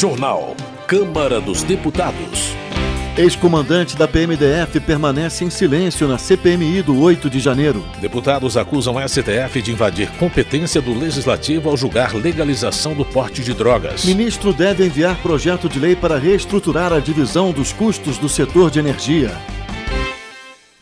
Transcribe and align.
Jornal. 0.00 0.56
Câmara 0.86 1.42
dos 1.42 1.62
Deputados. 1.62 2.54
Ex-comandante 3.18 3.98
da 3.98 4.08
PMDF 4.08 4.80
permanece 4.80 5.44
em 5.44 5.50
silêncio 5.50 6.08
na 6.08 6.16
CPMI 6.16 6.80
do 6.80 6.98
8 6.98 7.28
de 7.28 7.38
janeiro. 7.38 7.84
Deputados 8.00 8.56
acusam 8.56 8.94
o 8.94 9.06
STF 9.06 9.60
de 9.60 9.72
invadir 9.72 10.10
competência 10.12 10.80
do 10.80 10.98
Legislativo 10.98 11.68
ao 11.68 11.76
julgar 11.76 12.14
legalização 12.14 12.94
do 12.94 13.04
porte 13.04 13.42
de 13.42 13.52
drogas. 13.52 14.06
Ministro 14.06 14.54
deve 14.54 14.86
enviar 14.86 15.20
projeto 15.20 15.68
de 15.68 15.78
lei 15.78 15.94
para 15.94 16.16
reestruturar 16.16 16.94
a 16.94 16.98
divisão 16.98 17.52
dos 17.52 17.70
custos 17.70 18.16
do 18.16 18.26
setor 18.26 18.70
de 18.70 18.78
energia. 18.78 19.30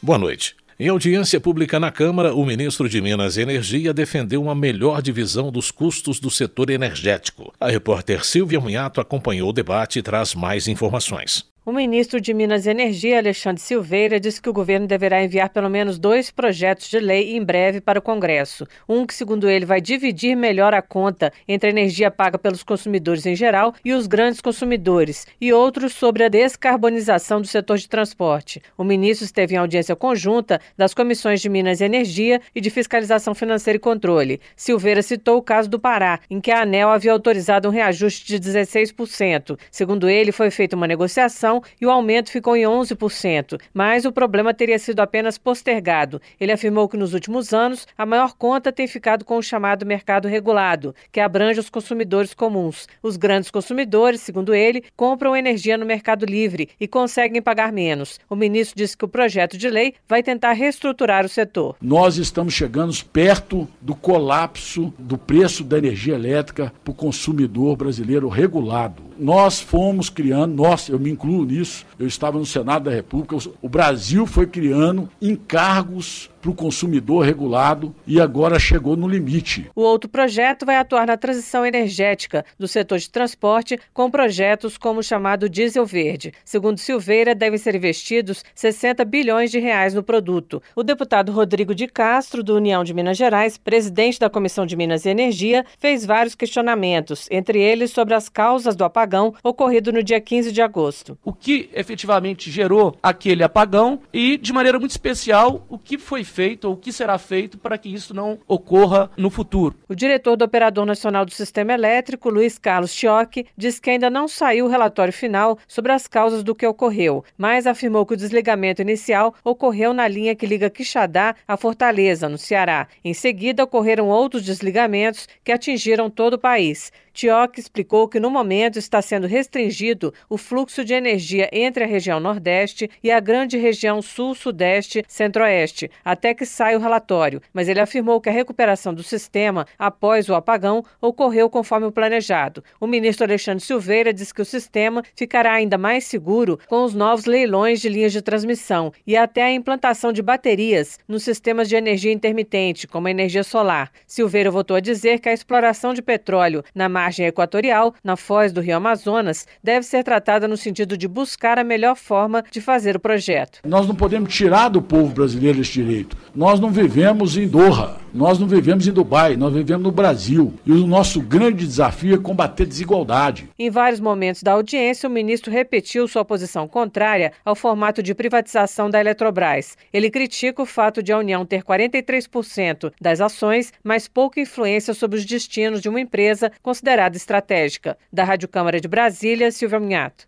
Boa 0.01 0.17
noite. 0.17 0.58
Em 0.81 0.87
audiência 0.87 1.41
pública 1.41 1.81
na 1.81 1.91
Câmara, 1.91 2.33
o 2.33 2.47
ministro 2.47 2.89
de 2.89 3.01
Minas 3.01 3.37
e 3.37 3.41
Energia 3.41 3.93
defendeu 3.93 4.41
uma 4.41 4.55
melhor 4.55 5.03
divisão 5.03 5.51
dos 5.51 5.73
custos 5.73 6.21
do 6.21 6.31
setor 6.31 6.71
energético. 6.71 7.53
A 7.59 7.69
repórter 7.69 8.25
Silvia 8.25 8.61
Munhato 8.61 9.01
acompanhou 9.01 9.51
o 9.51 9.53
debate 9.53 9.99
e 9.99 10.03
traz 10.03 10.37
mais 10.37 10.69
informações. 10.69 11.45
O 11.69 11.73
ministro 11.73 12.19
de 12.19 12.33
Minas 12.33 12.65
e 12.65 12.71
Energia, 12.71 13.19
Alexandre 13.19 13.61
Silveira, 13.61 14.19
disse 14.19 14.41
que 14.41 14.49
o 14.49 14.55
governo 14.55 14.87
deverá 14.87 15.23
enviar 15.23 15.51
pelo 15.51 15.69
menos 15.69 15.99
dois 15.99 16.31
projetos 16.31 16.89
de 16.89 16.99
lei 16.99 17.37
em 17.37 17.45
breve 17.45 17.79
para 17.79 17.99
o 17.99 18.03
Congresso. 18.03 18.67
Um 18.89 19.07
que, 19.07 19.13
segundo 19.13 19.47
ele, 19.51 19.67
vai 19.67 19.79
dividir 19.79 20.35
melhor 20.35 20.73
a 20.73 20.81
conta 20.81 21.31
entre 21.47 21.69
a 21.69 21.71
energia 21.71 22.11
paga 22.11 22.39
pelos 22.39 22.63
consumidores 22.63 23.27
em 23.27 23.37
geral 23.37 23.75
e 23.85 23.93
os 23.93 24.07
grandes 24.07 24.41
consumidores, 24.41 25.27
e 25.39 25.53
outro 25.53 25.91
sobre 25.91 26.25
a 26.25 26.31
descarbonização 26.31 27.39
do 27.39 27.47
setor 27.47 27.77
de 27.77 27.87
transporte. 27.87 28.63
O 28.75 28.83
ministro 28.83 29.27
esteve 29.27 29.55
em 29.55 29.59
audiência 29.59 29.95
conjunta 29.95 30.63
das 30.75 30.95
comissões 30.95 31.39
de 31.39 31.51
Minas 31.51 31.83
e 31.83 31.85
Energia 31.85 32.41
e 32.55 32.63
de 32.63 32.71
Fiscalização 32.71 33.35
Financeira 33.35 33.77
e 33.77 33.79
Controle. 33.79 34.41
Silveira 34.57 35.03
citou 35.03 35.37
o 35.37 35.43
caso 35.43 35.69
do 35.69 35.79
Pará, 35.79 36.19
em 36.31 36.41
que 36.41 36.51
a 36.51 36.63
ANEL 36.63 36.89
havia 36.89 37.13
autorizado 37.13 37.69
um 37.69 37.73
reajuste 37.73 38.25
de 38.27 38.41
16%. 38.41 39.59
Segundo 39.71 40.09
ele, 40.09 40.33
foi 40.33 40.51
feita 40.51 40.75
uma 40.75 40.87
negociação 40.87 41.58
e 41.81 41.87
o 41.87 41.91
aumento 41.91 42.31
ficou 42.31 42.57
em 42.57 42.63
11%, 42.63 43.61
mas 43.73 44.05
o 44.05 44.13
problema 44.13 44.55
teria 44.55 44.79
sido 44.79 45.01
apenas 45.01 45.39
postergado. 45.39 46.21
Ele 46.41 46.53
afirmou 46.53 46.89
que 46.89 46.97
nos 46.97 47.15
últimos 47.15 47.53
anos 47.53 47.87
a 47.97 48.07
maior 48.07 48.35
conta 48.35 48.73
tem 48.73 48.87
ficado 48.87 49.25
com 49.25 49.37
o 49.37 49.43
chamado 49.43 49.87
mercado 49.87 50.29
regulado, 50.29 50.95
que 51.11 51.21
abrange 51.21 51.61
os 51.61 51.71
consumidores 51.71 52.35
comuns. 52.35 52.87
Os 53.03 53.17
grandes 53.17 53.51
consumidores, 53.51 54.21
segundo 54.21 54.55
ele, 54.55 54.85
compram 54.97 55.37
energia 55.37 55.77
no 55.77 55.87
mercado 55.87 56.25
livre 56.25 56.71
e 56.81 56.87
conseguem 56.87 57.43
pagar 57.43 57.73
menos. 57.73 58.19
O 58.29 58.37
ministro 58.37 58.77
disse 58.77 58.97
que 58.97 59.05
o 59.05 59.09
projeto 59.09 59.57
de 59.57 59.69
lei 59.69 59.95
vai 60.09 60.23
tentar 60.23 60.53
reestruturar 60.53 61.25
o 61.25 61.29
setor. 61.29 61.77
Nós 61.81 62.17
estamos 62.17 62.55
chegando 62.55 62.89
perto 63.13 63.69
do 63.81 63.95
colapso 63.95 64.93
do 64.99 65.19
preço 65.19 65.63
da 65.63 65.79
energia 65.79 66.15
elétrica 66.15 66.73
para 66.85 66.91
o 66.91 66.95
consumidor 66.95 67.77
brasileiro 67.77 68.29
regulado 68.29 69.09
nós 69.19 69.61
fomos 69.61 70.09
criando, 70.09 70.55
nós, 70.55 70.89
eu 70.89 70.99
me 70.99 71.11
incluo 71.11 71.45
nisso, 71.49 71.85
eu 71.99 72.07
estava 72.07 72.39
no 72.39 72.47
Senado 72.47 72.85
da 72.85 72.91
República, 72.91 73.37
o 73.61 73.69
Brasil 73.69 74.27
foi 74.27 74.47
criando 74.47 75.09
encargos 75.21 76.31
para 76.41 76.51
o 76.51 76.55
consumidor 76.55 77.25
regulado 77.25 77.95
e 78.07 78.21
agora 78.21 78.59
chegou 78.59 78.97
no 78.97 79.09
limite. 79.09 79.71
O 79.75 79.83
outro 79.83 80.09
projeto 80.09 80.65
vai 80.65 80.77
atuar 80.77 81.07
na 81.07 81.17
transição 81.17 81.65
energética 81.65 82.45
do 82.59 82.67
setor 82.67 82.99
de 82.99 83.11
transporte 83.11 83.79
com 83.93 84.11
projetos 84.11 84.79
como 84.79 85.01
o 85.01 85.03
chamado 85.03 85.49
diesel 85.49 85.85
verde. 85.85 86.33
Segundo 86.45 86.79
Silveira, 86.79 87.35
devem 87.35 87.59
ser 87.59 87.75
investidos 87.75 88.45
60 88.55 89.05
bilhões 89.05 89.51
de 89.51 89.59
reais 89.59 89.95
no 89.95 90.03
produto. 90.03 90.63
O 90.75 90.83
deputado 90.83 91.33
Rodrigo 91.33 91.75
de 91.75 91.87
Castro, 91.87 92.43
do 92.43 92.57
União 92.57 92.83
de 92.83 92.95
Minas 92.95 93.17
Gerais, 93.17 93.59
presidente 93.59 94.19
da 94.19 94.31
Comissão 94.31 94.65
de 94.65 94.77
Minas 94.77 95.05
e 95.05 95.11
Energia, 95.11 95.65
fez 95.79 96.05
vários 96.05 96.35
questionamentos, 96.35 97.29
entre 97.31 97.61
eles 97.61 97.91
sobre 97.91 98.15
as 98.15 98.29
causas 98.29 98.77
do 98.77 98.85
apagão 98.85 99.35
ocorrido 99.43 99.93
no 99.93 100.03
dia 100.03 100.21
15 100.21 100.53
de 100.53 100.63
agosto. 100.63 101.19
O 101.25 101.33
que 101.33 101.69
efetivamente 101.75 102.51
gerou 102.51 102.97
aquele 103.03 103.43
apagão 103.43 104.01
e, 104.13 104.37
de 104.37 104.53
maneira 104.53 104.79
muito 104.79 104.93
especial, 104.93 105.67
o 105.69 105.79
que 105.79 105.99
foi 105.99 106.25
feito 106.25 106.38
ou 106.65 106.75
o 106.75 106.77
que 106.77 106.93
será 106.93 107.19
feito 107.19 107.59
para 107.59 107.77
que 107.77 107.93
isso 107.93 108.15
não 108.15 108.39
ocorra 108.47 109.11
no 109.17 109.29
futuro. 109.29 109.75
O 109.89 109.95
diretor 109.95 110.37
do 110.37 110.45
Operador 110.45 110.87
Nacional 110.87 111.25
do 111.25 111.33
Sistema 111.33 111.73
Elétrico, 111.73 112.31
Luiz 112.31 112.59
Carlos 112.59 112.93
Chioc, 112.93 113.45
diz 113.57 113.81
que 113.81 113.91
ainda 113.91 114.09
não 114.09 114.29
saiu 114.29 114.67
o 114.67 114.69
relatório 114.69 115.13
final 115.13 115.59
sobre 115.67 115.91
as 115.91 116.07
causas 116.07 116.45
do 116.45 116.55
que 116.55 116.67
ocorreu, 116.67 117.25
mas 117.37 117.67
afirmou 117.67 118.07
que 118.07 118.15
o 118.15 118.17
desligamento 118.17 118.81
inicial 118.81 119.35
ocorreu 119.43 119.93
na 119.93 120.07
linha 120.07 120.37
que 120.37 120.47
liga 120.47 120.71
Quixadá 120.71 121.35
a 121.47 121.57
Fortaleza, 121.57 122.29
no 122.29 122.39
Ceará. 122.39 122.87
Em 123.05 123.13
seguida, 123.13 123.65
ocorreram 123.65 124.09
outros 124.09 124.45
desligamentos 124.45 125.27
que 125.43 125.51
atingiram 125.51 126.09
todo 126.09 126.35
o 126.35 126.39
país. 126.39 126.93
Tioc 127.19 127.59
explicou 127.59 128.07
que 128.07 128.21
no 128.21 128.31
momento 128.31 128.79
está 128.79 129.03
sendo 129.03 129.27
restringido 129.27 130.15
o 130.31 130.39
fluxo 130.39 130.85
de 130.85 130.95
energia 130.95 131.49
entre 131.51 131.83
a 131.83 131.87
região 131.87 132.21
Nordeste 132.21 132.89
e 133.03 133.11
a 133.11 133.19
grande 133.19 133.59
região 133.59 134.01
Sul-Sudeste 134.01 135.05
Centro-Oeste, 135.09 135.91
até 136.05 136.33
que 136.33 136.47
saia 136.47 136.79
o 136.79 136.81
relatório, 136.81 137.43
mas 137.53 137.69
ele 137.69 137.81
afirmou 137.81 138.21
que 138.21 138.29
a 138.29 138.33
recuperação 138.33 138.95
do 138.95 139.03
sistema 139.03 139.67
após 139.77 140.29
o 140.29 140.35
apagão 140.37 140.85
ocorreu 141.01 141.51
conforme 141.51 141.89
o 141.89 141.91
planejado. 141.91 142.63
O 142.81 142.87
ministro 142.87 143.25
Alexandre 143.25 143.65
Silveira 143.65 144.13
disse 144.13 144.33
que 144.33 144.43
o 144.43 144.45
sistema 144.45 145.03
ficará 145.17 145.55
ainda 145.55 145.77
mais 145.77 146.05
seguro 146.05 146.57
com 146.69 146.85
os 146.85 146.95
novos 146.95 147.25
leilões 147.25 147.81
de 147.81 147.89
linhas 147.89 148.13
de 148.13 148.23
transmissão 148.23 148.93
e 149.05 149.17
até 149.17 149.43
a 149.43 149.53
implantação 149.53 150.13
de 150.13 150.23
baterias 150.23 151.01
nos 151.09 151.25
sistemas 151.25 151.69
de 151.69 151.75
energia 151.75 152.13
intermitente, 152.13 152.87
como 152.87 153.09
a 153.09 153.11
energia 153.11 153.43
solar. 153.43 153.91
Silveira 154.07 154.53
voltou 154.53 154.77
a 154.77 154.81
dizer 154.81 155.19
que 155.19 155.29
a 155.29 155.33
exploração 155.33 155.93
de 155.93 156.01
petróleo 156.01 156.63
na 156.73 156.89
margem 156.89 157.08
margem 157.09 157.27
equatorial, 157.27 157.95
na 158.05 158.17
foz 158.17 158.53
do 158.53 158.61
Rio 158.61 158.77
Amazonas, 158.77 159.47
deve 159.65 159.87
ser 159.87 160.05
tratada 160.05 160.47
no 160.47 160.59
sentido 160.59 160.95
de 160.97 161.09
buscar 161.09 161.59
a 161.59 161.65
melhor 161.65 161.97
forma 161.97 162.45
de 162.51 162.61
fazer 162.61 162.97
o 162.97 163.01
projeto. 163.01 163.61
Nós 163.65 163.89
não 163.89 163.95
podemos 163.95 164.35
tirar 164.35 164.69
do 164.69 164.83
povo 164.83 165.15
brasileiro 165.15 165.61
esse 165.61 165.73
direito. 165.73 166.17
Nós 166.35 166.61
não 166.61 166.71
vivemos 166.71 167.39
em 167.39 167.49
Doha, 167.49 167.97
nós 168.13 168.39
não 168.39 168.47
vivemos 168.47 168.87
em 168.87 168.93
Dubai, 168.93 169.37
nós 169.37 169.55
vivemos 169.55 169.85
no 169.85 169.93
Brasil. 169.93 170.55
E 170.67 170.73
o 170.73 170.87
nosso 170.87 171.21
grande 171.21 171.67
desafio 171.67 172.15
é 172.15 172.19
combater 172.19 172.67
desigualdade. 172.67 173.49
Em 173.59 173.71
vários 173.71 174.01
momentos 174.01 174.43
da 174.43 174.53
audiência, 174.53 175.09
o 175.09 175.13
ministro 175.13 175.53
repetiu 175.53 176.09
sua 176.09 176.25
posição 176.25 176.67
contrária 176.67 177.33
ao 177.45 177.55
formato 177.55 178.03
de 178.03 178.15
privatização 178.15 178.91
da 178.91 179.01
Eletrobras. 179.01 179.77
Ele 179.93 180.11
critica 180.11 180.63
o 180.63 180.67
fato 180.67 181.03
de 181.03 181.13
a 181.13 181.19
União 181.19 181.47
ter 181.47 181.63
43% 181.63 182.93
das 183.01 183.21
ações, 183.21 183.73
mas 183.85 184.09
pouca 184.09 184.41
influência 184.41 184.95
sobre 184.95 185.19
os 185.19 185.25
destinos 185.25 185.81
de 185.81 185.89
uma 185.89 186.01
empresa 186.01 186.51
considerada 186.63 186.89
considerada 186.89 187.17
estratégica. 187.17 187.99
Da 188.13 188.25
Rádio 188.25 188.49
Câmara 188.49 188.81
de 188.81 188.89
Brasília, 188.89 189.51
Silvia 189.51 189.81
Minhato. 189.81 190.27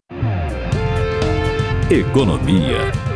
Economia. 1.91 3.09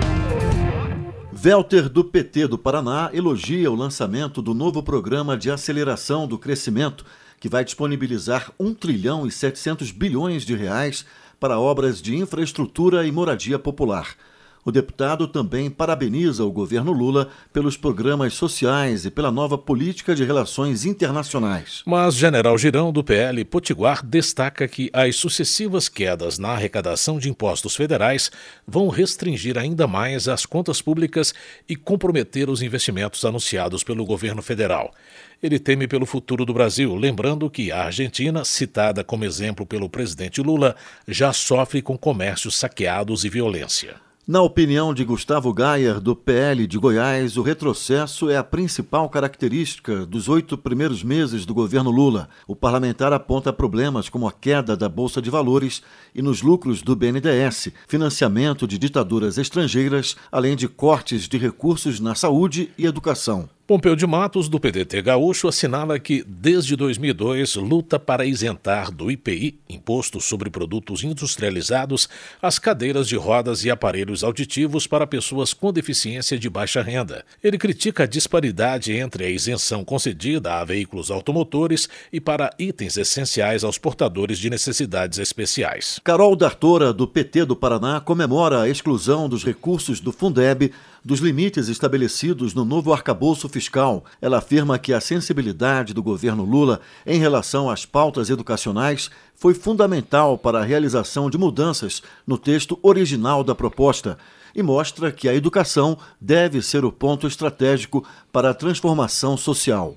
Velter 1.45 1.91
do 1.91 2.03
PT 2.03 2.47
do 2.47 2.57
Paraná 2.57 3.11
elogia 3.13 3.71
o 3.71 3.75
lançamento 3.75 4.41
do 4.41 4.55
novo 4.55 4.83
programa 4.83 5.37
de 5.37 5.51
aceleração 5.51 6.27
do 6.27 6.39
crescimento, 6.39 7.05
que 7.39 7.51
vai 7.51 7.63
disponibilizar 7.63 8.51
1 8.59 8.73
trilhão 8.73 9.27
e 9.27 9.31
700 9.31 9.91
bilhões 9.91 10.47
de 10.47 10.55
reais 10.55 11.05
para 11.39 11.61
obras 11.61 12.01
de 12.01 12.17
infraestrutura 12.17 13.07
e 13.07 13.13
moradia 13.13 13.59
popular. 13.59 14.17
O 14.65 14.73
deputado 14.73 15.29
também 15.29 15.69
parabeniza 15.69 16.43
o 16.43 16.51
governo 16.51 16.91
Lula 16.91 17.29
pelos 17.53 17.77
programas 17.77 18.33
sociais 18.33 19.05
e 19.05 19.11
pela 19.11 19.31
nova 19.31 19.59
política 19.59 20.15
de 20.15 20.25
relações 20.25 20.87
internacionais. 20.87 21.83
Mas 21.85 22.15
General 22.15 22.57
Girão, 22.57 22.91
do 22.91 23.05
PL 23.05 23.45
Potiguar, 23.45 24.03
destaca 24.03 24.67
que 24.67 24.89
as 24.91 25.17
sucessivas 25.17 25.91
quedas 25.91 26.39
na 26.39 26.53
arrecadação 26.53 27.19
de 27.19 27.29
impostos 27.29 27.77
federais 27.77 28.31
vão 28.67 28.89
restringir 28.89 29.59
ainda 29.59 29.87
mais 29.87 30.29
as 30.29 30.47
contas 30.47 30.81
públicas 30.81 31.35
e 31.69 31.77
comprometer 31.77 32.49
os 32.49 32.63
investimentos 32.63 33.23
anunciados 33.23 33.85
pelo 33.85 34.07
governo 34.07 34.41
federal. 34.41 34.95
Ele 35.43 35.59
teme 35.59 35.87
pelo 35.87 36.07
futuro 36.07 36.47
do 36.47 36.55
Brasil, 36.55 36.95
lembrando 36.95 37.51
que 37.51 37.71
a 37.71 37.85
Argentina, 37.85 38.47
citada 38.47 39.05
como 39.05 39.27
exemplo 39.27 39.67
pelo 39.67 39.91
presidente 39.91 40.41
Lula, 40.41 40.75
já 41.07 41.35
sofre 41.35 41.83
com 41.83 41.99
comércios 41.99 42.57
saqueados 42.57 43.27
e 43.27 43.29
violência. 43.29 43.97
Na 44.27 44.41
opinião 44.41 44.95
de 44.95 45.05
Gustavo 45.05 45.53
Gayer, 45.53 46.01
do 46.01 46.17
PL 46.17 46.67
de 46.67 46.79
Goiás, 46.79 47.37
o 47.37 47.43
retrocesso 47.43 48.31
é 48.31 48.39
a 48.39 48.43
principal 48.43 49.07
característica 49.11 50.07
dos 50.07 50.31
oito 50.31 50.57
primeiros 50.57 51.03
meses 51.03 51.45
do 51.45 51.53
governo 51.53 51.91
Lula. 51.91 52.31
O 52.49 52.57
parlamentar 52.57 53.13
aponta 53.13 53.53
problemas 53.53 54.09
como 54.09 54.27
a 54.27 54.33
queda 54.33 54.75
da 54.75 54.89
Bolsa 54.89 55.21
de 55.21 55.29
Valores 55.29 55.83
e 56.15 56.23
nos 56.23 56.41
lucros 56.41 56.81
do 56.81 56.97
BNDES, 56.97 57.69
financiamento 57.87 58.67
de 58.67 58.79
ditaduras 58.79 59.37
estrangeiras, 59.37 60.17
além 60.33 60.57
de 60.57 60.69
cortes 60.69 61.29
de 61.29 61.37
recursos 61.37 62.01
na 62.01 62.15
saúde 62.15 62.71
e 62.79 62.87
educação. 62.87 63.47
Pompeu 63.67 63.97
de 63.97 64.07
Matos, 64.07 64.47
do 64.47 64.61
PDT 64.61 65.01
Gaúcho, 65.01 65.49
assinala 65.49 65.99
que, 65.99 66.23
desde 66.29 66.77
2002, 66.77 67.55
luta 67.57 67.99
para 67.99 68.27
isentar 68.27 68.91
do 68.93 69.11
IPI, 69.11 69.59
Imposto 69.67 70.21
sobre 70.21 70.51
Produtos 70.51 71.03
Industrializados, 71.03 72.07
as 72.43 72.59
cadeiras 72.59 73.09
de 73.09 73.17
rodas 73.17 73.65
e 73.65 73.71
aparelhos 73.71 74.23
auditivos 74.23 74.87
para 74.87 75.07
pessoas 75.07 75.55
com 75.55 75.73
deficiência 75.73 76.39
de 76.39 76.51
baixa 76.51 76.83
renda. 76.83 77.25
Ele 77.43 77.57
critica 77.57 78.03
a 78.03 78.07
disparidade 78.07 78.93
entre 78.93 79.25
a 79.25 79.31
isenção 79.31 79.83
concedida 79.83 80.57
a 80.57 80.65
veículos 80.65 81.11
automotores 81.11 81.89
e 82.13 82.21
para 82.21 82.51
itens 82.59 82.99
essenciais 82.99 83.65
aos 83.65 83.79
portadores 83.79 84.39
de 84.39 84.51
necessidades 84.51 85.19
especiais. 85.19 85.99
Carol 86.05 86.37
D'Artora, 86.37 86.93
do 86.93 87.09
PT 87.09 87.47
do 87.47 87.57
Paraná, 87.57 87.99
comemora 87.99 88.61
a 88.61 88.69
exclusão 88.69 89.27
dos 89.27 89.43
recursos 89.43 90.01
do 90.01 90.13
Fundeb 90.13 90.71
dos 91.05 91.21
limites 91.21 91.69
estabelecidos 91.69 92.55
no 92.55 92.65
novo 92.65 92.93
arcabouço 92.93 93.49
fiscal. 93.49 94.05
Ela 94.21 94.39
afirma 94.39 94.79
que 94.79 94.93
a 94.93 95.01
sensibilidade 95.01 95.93
do 95.93 96.03
governo 96.03 96.45
Lula 96.45 96.81
em 97.07 97.19
relação 97.19 97.69
às 97.69 97.85
pautas 97.85 98.31
educacionais 98.31 99.11
foi 99.35 99.53
fundamental 99.53 100.39
para 100.39 100.61
a 100.61 100.65
realização 100.65 101.29
de 101.29 101.37
mudanças 101.37 102.03
no 102.27 102.39
texto 102.39 102.79
original 102.83 103.45
da 103.45 103.55
proposta 103.55 104.17
e 104.55 104.63
mostra 104.63 105.13
que 105.13 105.29
a 105.29 105.35
educação 105.35 105.99
deve 106.21 106.63
ser 106.63 106.85
o 106.85 106.93
ponto 106.93 107.27
estratégico 107.27 108.05
para 108.33 108.51
a 108.51 108.55
transformação 108.55 109.37
social. 109.37 109.97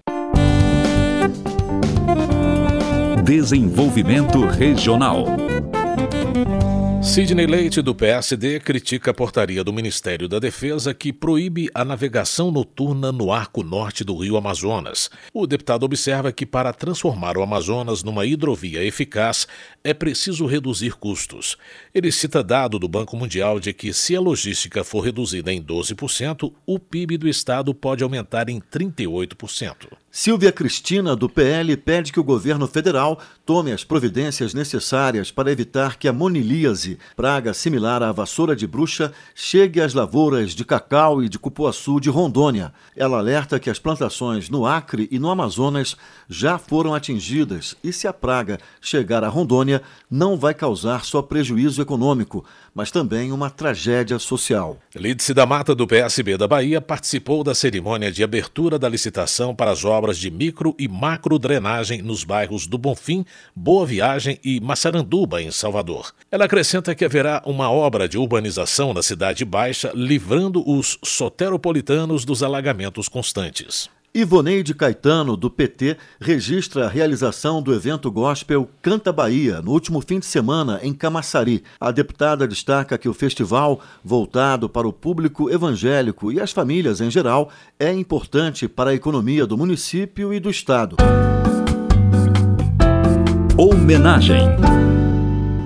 Desenvolvimento 3.23 4.45
Regional. 4.45 5.46
Sidney 7.07 7.47
Leite, 7.47 7.81
do 7.81 7.95
PSD, 7.95 8.59
critica 8.59 9.11
a 9.11 9.13
portaria 9.13 9.63
do 9.63 9.71
Ministério 9.71 10.27
da 10.27 10.39
Defesa 10.39 10.93
que 10.93 11.13
proíbe 11.13 11.69
a 11.73 11.85
navegação 11.85 12.51
noturna 12.51 13.13
no 13.13 13.31
arco 13.31 13.63
norte 13.63 14.03
do 14.03 14.15
rio 14.17 14.35
Amazonas. 14.35 15.09
O 15.33 15.47
deputado 15.47 15.83
observa 15.83 16.33
que, 16.33 16.45
para 16.45 16.73
transformar 16.73 17.37
o 17.37 17.41
Amazonas 17.41 18.03
numa 18.03 18.25
hidrovia 18.25 18.83
eficaz, 18.83 19.47
é 19.83 19.93
preciso 19.93 20.45
reduzir 20.45 20.95
custos. 20.95 21.55
Ele 21.95 22.11
cita 22.11 22.43
dado 22.43 22.77
do 22.77 22.89
Banco 22.89 23.15
Mundial 23.15 23.57
de 23.57 23.73
que, 23.73 23.93
se 23.93 24.13
a 24.13 24.19
logística 24.19 24.83
for 24.83 24.99
reduzida 24.99 25.51
em 25.51 25.63
12%, 25.63 26.53
o 26.65 26.77
PIB 26.77 27.17
do 27.17 27.27
estado 27.27 27.73
pode 27.73 28.03
aumentar 28.03 28.49
em 28.49 28.59
38%. 28.59 29.87
Silvia 30.19 30.51
Cristina, 30.51 31.15
do 31.15 31.29
PL, 31.29 31.77
pede 31.77 32.11
que 32.11 32.19
o 32.19 32.23
governo 32.23 32.67
federal 32.67 33.19
tome 33.45 33.71
as 33.71 33.83
providências 33.83 34.51
necessárias 34.51 35.29
para 35.29 35.51
evitar 35.51 35.95
que 35.97 36.07
a 36.07 36.11
monilíase, 36.11 36.96
praga 37.15 37.53
similar 37.53 38.03
à 38.03 38.11
vassoura 38.11 38.55
de 38.55 38.67
bruxa, 38.67 39.11
chegue 39.33 39.81
às 39.81 39.93
lavouras 39.93 40.51
de 40.51 40.63
cacau 40.65 41.23
e 41.23 41.29
de 41.29 41.39
cupuaçu 41.39 41.99
de 41.99 42.09
Rondônia. 42.09 42.73
Ela 42.95 43.17
alerta 43.17 43.59
que 43.59 43.69
as 43.69 43.79
plantações 43.79 44.49
no 44.49 44.65
Acre 44.65 45.07
e 45.11 45.19
no 45.19 45.29
Amazonas 45.29 45.95
já 46.29 46.57
foram 46.57 46.93
atingidas 46.93 47.75
e, 47.83 47.93
se 47.93 48.07
a 48.07 48.13
praga 48.13 48.57
chegar 48.81 49.23
a 49.23 49.29
Rondônia, 49.29 49.81
não 50.09 50.37
vai 50.37 50.53
causar 50.53 51.05
só 51.05 51.21
prejuízo 51.21 51.81
econômico, 51.81 52.45
mas 52.73 52.91
também 52.91 53.31
uma 53.31 53.49
tragédia 53.49 54.19
social. 54.19 54.77
Lídice 54.95 55.33
da 55.33 55.45
Mata, 55.45 55.73
do 55.73 55.87
PSB 55.87 56.37
da 56.37 56.47
Bahia, 56.47 56.79
participou 56.79 57.43
da 57.43 57.55
cerimônia 57.55 58.11
de 58.11 58.23
abertura 58.23 58.77
da 58.77 58.87
licitação 58.87 59.55
para 59.55 59.71
as 59.71 59.83
obras 59.83 60.17
de 60.17 60.29
micro 60.29 60.75
e 60.77 60.87
macro 60.87 61.39
drenagem 61.39 62.01
nos 62.01 62.23
bairros 62.23 62.67
do 62.67 62.77
Bonfim, 62.77 63.25
Boa 63.55 63.85
Viagem 63.85 64.39
e 64.43 64.59
Massaranduba, 64.59 65.41
em 65.41 65.51
Salvador. 65.51 66.11
Ela 66.31 66.45
acrescenta 66.45 66.86
que 66.95 67.05
haverá 67.05 67.41
uma 67.45 67.71
obra 67.71 68.07
de 68.07 68.17
urbanização 68.17 68.93
na 68.93 69.01
Cidade 69.01 69.43
Baixa, 69.45 69.91
livrando 69.93 70.63
os 70.67 70.97
soteropolitanos 71.03 72.25
dos 72.25 72.43
alagamentos 72.43 73.07
constantes. 73.07 73.89
Ivoneide 74.17 74.73
Caetano, 74.73 75.37
do 75.37 75.47
PT, 75.47 75.95
registra 76.19 76.85
a 76.85 76.89
realização 76.89 77.61
do 77.61 77.71
evento 77.71 78.11
gospel 78.11 78.67
Canta 78.81 79.13
Bahia, 79.13 79.61
no 79.61 79.71
último 79.71 80.01
fim 80.01 80.17
de 80.17 80.25
semana, 80.25 80.79
em 80.81 80.91
Camaçari. 80.91 81.63
A 81.79 81.91
deputada 81.91 82.47
destaca 82.47 82.97
que 82.97 83.07
o 83.07 83.13
festival, 83.13 83.79
voltado 84.03 84.67
para 84.67 84.87
o 84.87 84.93
público 84.93 85.51
evangélico 85.51 86.31
e 86.31 86.41
as 86.41 86.51
famílias 86.51 86.99
em 86.99 87.11
geral, 87.11 87.51
é 87.79 87.93
importante 87.93 88.67
para 88.67 88.89
a 88.89 88.95
economia 88.95 89.45
do 89.45 89.55
município 89.55 90.33
e 90.33 90.39
do 90.39 90.49
Estado. 90.49 90.95
Homenagem. 93.55 94.96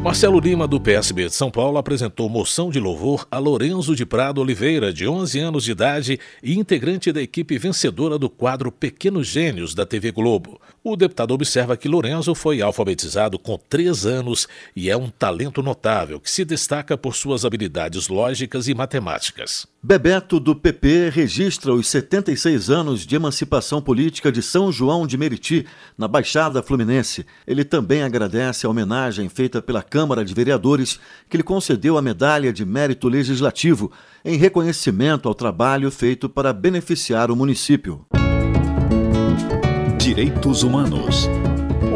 Marcelo 0.03 0.39
Lima, 0.39 0.67
do 0.67 0.81
PSB 0.81 1.27
de 1.27 1.35
São 1.35 1.51
Paulo, 1.51 1.77
apresentou 1.77 2.27
moção 2.27 2.71
de 2.71 2.79
louvor 2.79 3.27
a 3.29 3.37
Lorenzo 3.37 3.95
de 3.95 4.03
Prado 4.03 4.41
Oliveira, 4.41 4.91
de 4.91 5.07
11 5.07 5.39
anos 5.39 5.63
de 5.63 5.71
idade 5.73 6.19
e 6.41 6.57
integrante 6.57 7.11
da 7.11 7.21
equipe 7.21 7.55
vencedora 7.59 8.17
do 8.17 8.27
quadro 8.27 8.71
Pequenos 8.71 9.27
Gênios 9.27 9.75
da 9.75 9.85
TV 9.85 10.11
Globo. 10.11 10.59
O 10.83 10.95
deputado 10.95 11.31
observa 11.31 11.77
que 11.77 11.87
Lorenzo 11.87 12.33
foi 12.33 12.59
alfabetizado 12.59 13.37
com 13.37 13.55
3 13.55 14.03
anos 14.07 14.47
e 14.75 14.89
é 14.89 14.97
um 14.97 15.09
talento 15.09 15.61
notável 15.61 16.19
que 16.19 16.29
se 16.29 16.43
destaca 16.43 16.97
por 16.97 17.15
suas 17.15 17.45
habilidades 17.45 18.07
lógicas 18.07 18.67
e 18.67 18.73
matemáticas. 18.73 19.67
Bebeto, 19.83 20.39
do 20.39 20.55
PP, 20.55 21.09
registra 21.09 21.71
os 21.71 21.87
76 21.87 22.71
anos 22.71 23.05
de 23.05 23.15
emancipação 23.15 23.79
política 23.79 24.31
de 24.31 24.41
São 24.41 24.71
João 24.71 25.05
de 25.05 25.19
Meriti, 25.19 25.67
na 25.95 26.07
Baixada 26.07 26.63
Fluminense. 26.63 27.27
Ele 27.45 27.63
também 27.63 28.01
agradece 28.01 28.65
a 28.65 28.69
homenagem 28.69 29.29
feita 29.29 29.61
pela 29.61 29.83
Câmara 29.83 30.25
de 30.25 30.33
Vereadores, 30.33 30.99
que 31.29 31.37
lhe 31.37 31.43
concedeu 31.43 31.95
a 31.95 32.01
Medalha 32.01 32.51
de 32.51 32.65
Mérito 32.65 33.07
Legislativo, 33.07 33.91
em 34.25 34.35
reconhecimento 34.35 35.29
ao 35.29 35.35
trabalho 35.35 35.91
feito 35.91 36.27
para 36.27 36.51
beneficiar 36.51 37.29
o 37.29 37.35
município. 37.35 38.03
Direitos 40.13 40.61
Humanos. 40.61 41.29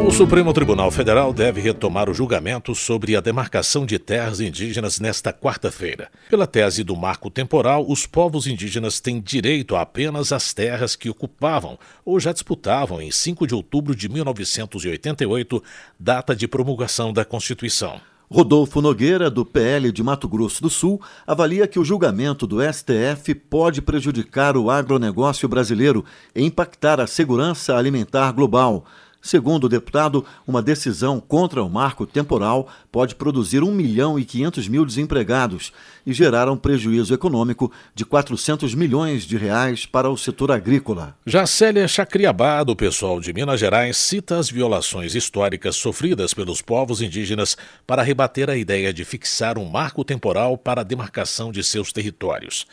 O 0.06 0.10
Supremo 0.10 0.50
Tribunal 0.50 0.90
Federal 0.90 1.34
deve 1.34 1.60
retomar 1.60 2.08
o 2.08 2.14
julgamento 2.14 2.74
sobre 2.74 3.14
a 3.14 3.20
demarcação 3.20 3.84
de 3.84 3.98
terras 3.98 4.40
indígenas 4.40 4.98
nesta 4.98 5.34
quarta-feira. 5.34 6.08
Pela 6.30 6.46
tese 6.46 6.82
do 6.82 6.96
marco 6.96 7.28
temporal, 7.28 7.84
os 7.86 8.06
povos 8.06 8.46
indígenas 8.46 9.00
têm 9.00 9.20
direito 9.20 9.76
apenas 9.76 10.32
às 10.32 10.54
terras 10.54 10.96
que 10.96 11.10
ocupavam 11.10 11.78
ou 12.06 12.18
já 12.18 12.32
disputavam 12.32 13.02
em 13.02 13.10
5 13.10 13.46
de 13.46 13.54
outubro 13.54 13.94
de 13.94 14.08
1988, 14.08 15.62
data 16.00 16.34
de 16.34 16.48
promulgação 16.48 17.12
da 17.12 17.22
Constituição. 17.22 18.00
Rodolfo 18.28 18.80
Nogueira, 18.82 19.30
do 19.30 19.44
PL 19.44 19.92
de 19.92 20.02
Mato 20.02 20.28
Grosso 20.28 20.60
do 20.60 20.68
Sul, 20.68 21.00
avalia 21.24 21.68
que 21.68 21.78
o 21.78 21.84
julgamento 21.84 22.44
do 22.44 22.58
STF 22.60 23.34
pode 23.34 23.80
prejudicar 23.80 24.56
o 24.56 24.68
agronegócio 24.68 25.48
brasileiro 25.48 26.04
e 26.34 26.42
impactar 26.42 27.00
a 27.00 27.06
segurança 27.06 27.76
alimentar 27.76 28.32
global. 28.32 28.84
Segundo 29.26 29.64
o 29.64 29.68
deputado, 29.68 30.24
uma 30.46 30.62
decisão 30.62 31.18
contra 31.18 31.60
o 31.60 31.68
marco 31.68 32.06
temporal 32.06 32.68
pode 32.92 33.16
produzir 33.16 33.60
1 33.60 33.72
milhão 33.72 34.16
e 34.16 34.24
500 34.24 34.68
mil 34.68 34.86
desempregados 34.86 35.72
e 36.06 36.12
gerar 36.12 36.48
um 36.48 36.56
prejuízo 36.56 37.12
econômico 37.12 37.72
de 37.92 38.04
400 38.04 38.72
milhões 38.72 39.24
de 39.24 39.36
reais 39.36 39.84
para 39.84 40.08
o 40.08 40.16
setor 40.16 40.52
agrícola. 40.52 41.16
Já 41.26 41.44
Chacriabá, 41.88 42.62
do 42.62 42.76
pessoal 42.76 43.18
de 43.20 43.32
Minas 43.32 43.58
Gerais, 43.58 43.96
cita 43.96 44.38
as 44.38 44.48
violações 44.48 45.16
históricas 45.16 45.74
sofridas 45.74 46.32
pelos 46.32 46.62
povos 46.62 47.02
indígenas 47.02 47.56
para 47.84 48.04
rebater 48.04 48.48
a 48.48 48.56
ideia 48.56 48.92
de 48.92 49.04
fixar 49.04 49.58
um 49.58 49.68
marco 49.68 50.04
temporal 50.04 50.56
para 50.56 50.82
a 50.82 50.84
demarcação 50.84 51.50
de 51.50 51.64
seus 51.64 51.92
territórios. 51.92 52.64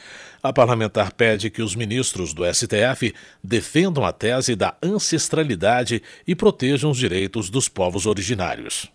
A 0.46 0.52
parlamentar 0.52 1.14
pede 1.14 1.50
que 1.50 1.62
os 1.62 1.74
ministros 1.74 2.34
do 2.34 2.44
STF 2.44 3.14
defendam 3.42 4.04
a 4.04 4.12
tese 4.12 4.58
da 4.58 4.76
ancestralidade 4.84 6.04
e 6.28 6.36
protejam 6.36 6.92
os 6.92 6.98
direitos 6.98 7.50
dos 7.50 7.70
povos 7.70 8.06
originários. 8.06 8.92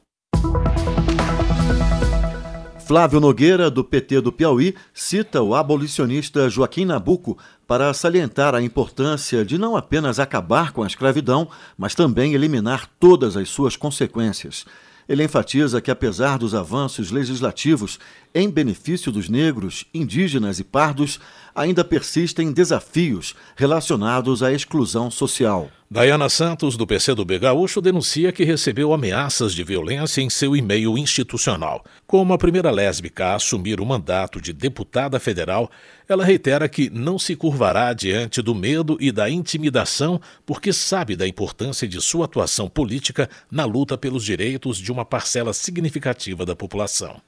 Flávio 2.86 3.18
Nogueira, 3.18 3.70
do 3.70 3.82
PT 3.82 4.20
do 4.20 4.30
Piauí, 4.30 4.74
cita 4.92 5.40
o 5.40 5.54
abolicionista 5.54 6.50
Joaquim 6.50 6.84
Nabuco 6.84 7.38
para 7.66 7.94
salientar 7.94 8.54
a 8.54 8.60
importância 8.60 9.42
de 9.42 9.56
não 9.56 9.74
apenas 9.74 10.18
acabar 10.18 10.72
com 10.72 10.82
a 10.82 10.86
escravidão, 10.86 11.48
mas 11.78 11.94
também 11.94 12.34
eliminar 12.34 12.90
todas 13.00 13.38
as 13.38 13.48
suas 13.48 13.74
consequências. 13.74 14.66
Ele 15.08 15.24
enfatiza 15.24 15.80
que, 15.80 15.90
apesar 15.90 16.36
dos 16.36 16.54
avanços 16.54 17.10
legislativos 17.10 17.98
em 18.34 18.50
benefício 18.50 19.10
dos 19.10 19.28
negros, 19.28 19.84
indígenas 19.92 20.58
e 20.58 20.64
pardos, 20.64 21.18
ainda 21.54 21.84
persistem 21.84 22.52
desafios 22.52 23.34
relacionados 23.56 24.42
à 24.42 24.52
exclusão 24.52 25.10
social. 25.10 25.70
Dayana 25.90 26.28
Santos, 26.28 26.76
do 26.76 26.86
PCdoB 26.86 27.38
Gaúcho, 27.38 27.80
denuncia 27.80 28.30
que 28.30 28.44
recebeu 28.44 28.92
ameaças 28.92 29.54
de 29.54 29.64
violência 29.64 30.20
em 30.20 30.28
seu 30.28 30.54
e-mail 30.54 30.98
institucional. 30.98 31.82
Como 32.06 32.34
a 32.34 32.38
primeira 32.38 32.70
lésbica 32.70 33.28
a 33.28 33.36
assumir 33.36 33.80
o 33.80 33.86
mandato 33.86 34.38
de 34.38 34.52
deputada 34.52 35.18
federal, 35.18 35.70
ela 36.06 36.26
reitera 36.26 36.68
que 36.68 36.90
não 36.90 37.18
se 37.18 37.34
curvará 37.34 37.94
diante 37.94 38.42
do 38.42 38.54
medo 38.54 38.98
e 39.00 39.10
da 39.10 39.30
intimidação 39.30 40.20
porque 40.44 40.74
sabe 40.74 41.16
da 41.16 41.26
importância 41.26 41.88
de 41.88 41.98
sua 42.02 42.26
atuação 42.26 42.68
política 42.68 43.28
na 43.50 43.64
luta 43.64 43.96
pelos 43.96 44.24
direitos 44.24 44.76
de 44.76 44.92
uma 44.92 45.06
parcela 45.06 45.54
significativa 45.54 46.44
da 46.44 46.54
população. 46.54 47.18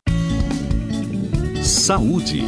Saúde. 1.63 2.43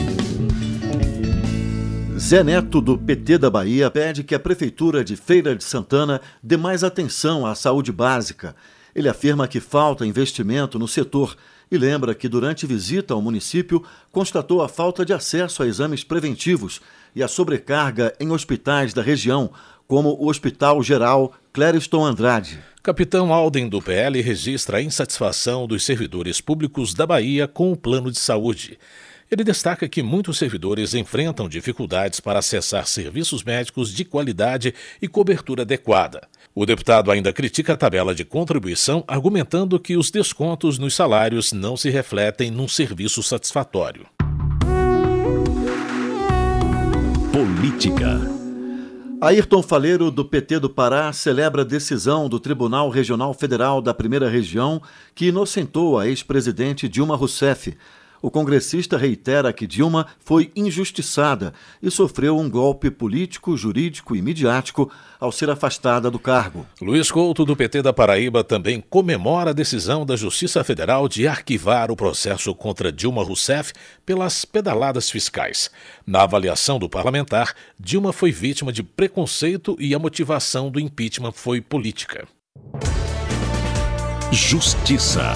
Zé 2.19 2.43
Neto, 2.43 2.81
do 2.81 2.97
PT 2.97 3.37
da 3.37 3.51
Bahia, 3.51 3.91
pede 3.91 4.25
que 4.25 4.35
a 4.35 4.41
Prefeitura 4.41 5.05
de 5.05 5.17
Feira 5.17 5.55
de 5.55 5.63
Santana 5.63 6.21
dê 6.43 6.57
mais 6.57 6.83
atenção 6.83 7.45
à 7.45 7.55
saúde 7.55 7.93
básica. 7.93 8.57
Ele 8.95 9.09
afirma 9.09 9.47
que 9.47 9.61
falta 9.61 10.07
investimento 10.07 10.79
no 10.79 10.89
setor 10.89 11.37
e 11.71 11.77
lembra 11.77 12.15
que, 12.15 12.29
durante 12.29 12.67
visita 12.67 13.13
ao 13.13 13.21
município, 13.21 13.83
constatou 14.11 14.63
a 14.63 14.69
falta 14.69 15.05
de 15.05 15.13
acesso 15.13 15.63
a 15.63 15.67
exames 15.67 16.03
preventivos 16.03 16.81
e 17.15 17.23
a 17.23 17.29
sobrecarga 17.29 18.15
em 18.19 18.31
hospitais 18.31 18.95
da 18.95 19.03
região, 19.03 19.51
como 19.87 20.17
o 20.19 20.29
Hospital 20.29 20.83
Geral 20.83 21.35
Clériston 21.53 22.03
Andrade. 22.07 22.59
Capitão 22.83 23.31
Alden 23.31 23.69
do 23.69 23.83
PL 23.83 24.23
registra 24.23 24.79
a 24.79 24.83
insatisfação 24.83 25.67
dos 25.67 25.85
servidores 25.85 26.41
públicos 26.41 26.95
da 26.95 27.07
Bahia 27.07 27.47
com 27.47 27.71
o 27.71 27.77
plano 27.77 28.11
de 28.11 28.19
saúde. 28.19 28.79
Ele 29.31 29.45
destaca 29.45 29.87
que 29.87 30.03
muitos 30.03 30.39
servidores 30.39 30.95
enfrentam 30.95 31.51
dificuldades 31.51 32.21
para 32.21 32.39
acessar 32.39 32.87
serviços 32.87 33.45
médicos 33.45 33.93
de 33.93 34.03
qualidade 34.03 34.75
e 35.01 35.07
cobertura 35.07 35.61
adequada. 35.61 36.27
O 36.55 36.65
deputado 36.65 37.11
ainda 37.11 37.35
critica 37.35 37.75
a 37.75 37.77
tabela 37.77 38.15
de 38.15 38.25
contribuição, 38.25 39.05
argumentando 39.07 39.79
que 39.79 39.95
os 39.95 40.11
descontos 40.11 40.79
nos 40.79 40.95
salários 40.95 41.53
não 41.53 41.77
se 41.77 41.91
refletem 41.91 42.51
num 42.51 42.67
serviço 42.67 43.23
satisfatório. 43.23 44.07
Política. 47.31 48.42
Ayrton 49.25 49.63
Faleiro, 49.63 50.11
do 50.11 50.25
PT 50.25 50.59
do 50.59 50.69
Pará, 50.69 51.13
celebra 51.13 51.63
a 51.63 51.65
decisão 51.65 52.29
do 52.29 52.41
Tribunal 52.41 52.91
Regional 52.91 53.33
Federal 53.33 53.81
da 53.81 53.95
Primeira 53.95 54.29
Região 54.29 54.83
que 55.15 55.27
inocentou 55.27 55.97
a 55.97 56.09
ex-presidente 56.09 56.89
Dilma 56.89 57.15
Rousseff 57.15 57.73
o 58.23 58.31
congressista 58.31 58.97
reitera 58.97 59.53
que 59.53 59.67
Dilma 59.67 60.07
foi 60.21 60.53
injustiçada 60.55 61.53
e 61.83 61.91
sofreu 61.91 62.39
um 62.39 62.49
golpe 62.49 62.91
político, 62.91 63.57
jurídico 63.57 64.15
e 64.15 64.23
midiático 64.23 64.91
ao 65.19 65.33
ser 65.33 65.51
afastada 65.51 66.11
do 66.11 66.19
cargo. 66.19 66.65
Luiz 66.81 67.11
Couto, 67.11 67.45
do 67.45 67.57
PT 67.57 67.83
da 67.83 67.93
Paraíba, 67.93 68.45
também 68.45 68.81
comemora 68.81 69.51
a 69.51 69.53
decisão 69.53 70.07
da 70.07 70.15
Justiça 70.15 70.63
Federal 70.63 71.09
de 71.09 71.27
arquivar 71.27 71.91
o 71.91 71.97
processo 71.97 72.55
contra 72.55 72.93
Dilma 72.93 73.25
Rousseff 73.25 73.73
pelas 74.07 74.45
pedaladas 74.45 75.11
fiscais. 75.11 75.71
Na 76.07 76.23
avaliação 76.23 76.79
do 76.79 76.89
parlamentar, 76.89 77.55
Dilma 77.79 78.13
foi 78.13 78.31
vítima 78.31 78.73
de 78.73 78.83
preconceito 78.83 79.77
e 79.81 79.95
a 79.95 79.99
motivação 79.99 80.71
do 80.71 80.79
impeachment 80.79 81.33
foi 81.33 81.61
política. 81.61 82.27
Justiça. 84.31 85.35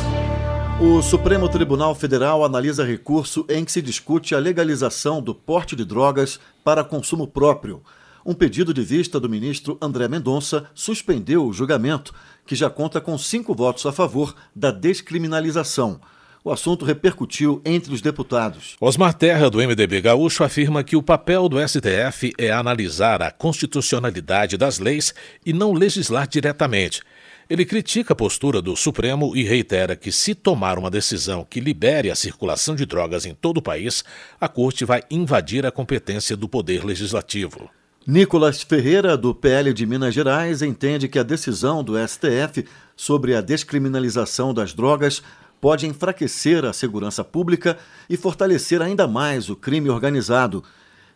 O 0.78 1.00
Supremo 1.00 1.48
Tribunal 1.48 1.94
Federal 1.94 2.44
analisa 2.44 2.84
recurso 2.84 3.46
em 3.48 3.64
que 3.64 3.72
se 3.72 3.80
discute 3.80 4.34
a 4.34 4.38
legalização 4.38 5.22
do 5.22 5.34
porte 5.34 5.74
de 5.74 5.86
drogas 5.86 6.38
para 6.62 6.84
consumo 6.84 7.26
próprio. 7.26 7.82
Um 8.26 8.34
pedido 8.34 8.74
de 8.74 8.82
vista 8.82 9.18
do 9.18 9.26
ministro 9.26 9.78
André 9.80 10.06
Mendonça 10.06 10.66
suspendeu 10.74 11.46
o 11.46 11.52
julgamento, 11.52 12.12
que 12.44 12.54
já 12.54 12.68
conta 12.68 13.00
com 13.00 13.16
cinco 13.16 13.54
votos 13.54 13.86
a 13.86 13.92
favor 13.92 14.34
da 14.54 14.70
descriminalização. 14.70 15.98
O 16.44 16.52
assunto 16.52 16.84
repercutiu 16.84 17.62
entre 17.64 17.94
os 17.94 18.02
deputados. 18.02 18.76
Osmar 18.78 19.14
Terra, 19.14 19.48
do 19.48 19.58
MDB 19.58 20.02
Gaúcho, 20.02 20.44
afirma 20.44 20.84
que 20.84 20.94
o 20.94 21.02
papel 21.02 21.48
do 21.48 21.56
STF 21.66 22.34
é 22.38 22.52
analisar 22.52 23.22
a 23.22 23.30
constitucionalidade 23.30 24.58
das 24.58 24.78
leis 24.78 25.14
e 25.44 25.54
não 25.54 25.72
legislar 25.72 26.28
diretamente. 26.28 27.02
Ele 27.48 27.64
critica 27.64 28.12
a 28.12 28.16
postura 28.16 28.60
do 28.60 28.74
Supremo 28.74 29.36
e 29.36 29.44
reitera 29.44 29.94
que, 29.94 30.10
se 30.10 30.34
tomar 30.34 30.80
uma 30.80 30.90
decisão 30.90 31.46
que 31.48 31.60
libere 31.60 32.10
a 32.10 32.16
circulação 32.16 32.74
de 32.74 32.84
drogas 32.84 33.24
em 33.24 33.34
todo 33.34 33.58
o 33.58 33.62
país, 33.62 34.02
a 34.40 34.48
Corte 34.48 34.84
vai 34.84 35.04
invadir 35.08 35.64
a 35.64 35.70
competência 35.70 36.36
do 36.36 36.48
Poder 36.48 36.84
Legislativo. 36.84 37.70
Nicolas 38.04 38.62
Ferreira, 38.62 39.16
do 39.16 39.32
PL 39.32 39.72
de 39.72 39.86
Minas 39.86 40.12
Gerais, 40.12 40.60
entende 40.60 41.06
que 41.06 41.20
a 41.20 41.22
decisão 41.22 41.84
do 41.84 41.94
STF 41.96 42.66
sobre 42.96 43.36
a 43.36 43.40
descriminalização 43.40 44.52
das 44.52 44.74
drogas 44.74 45.22
pode 45.60 45.86
enfraquecer 45.86 46.64
a 46.64 46.72
segurança 46.72 47.22
pública 47.22 47.78
e 48.10 48.16
fortalecer 48.16 48.82
ainda 48.82 49.06
mais 49.06 49.48
o 49.48 49.54
crime 49.54 49.88
organizado 49.88 50.64